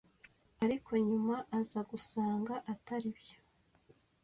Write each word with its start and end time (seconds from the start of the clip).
ariko 0.63 0.91
nyuma 1.07 1.35
aza 1.59 1.79
gusanga 1.91 2.53
atari 2.73 3.09
byo 3.17 3.37